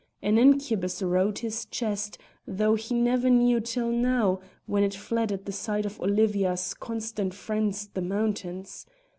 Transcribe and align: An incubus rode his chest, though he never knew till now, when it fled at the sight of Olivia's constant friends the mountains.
An 0.23 0.39
incubus 0.39 1.03
rode 1.03 1.37
his 1.37 1.65
chest, 1.67 2.17
though 2.47 2.73
he 2.73 2.95
never 2.95 3.29
knew 3.29 3.59
till 3.59 3.91
now, 3.91 4.39
when 4.65 4.81
it 4.83 4.95
fled 4.95 5.31
at 5.31 5.45
the 5.45 5.51
sight 5.51 5.85
of 5.85 5.99
Olivia's 6.01 6.73
constant 6.73 7.35
friends 7.35 7.87
the 7.87 8.01
mountains. 8.01 8.87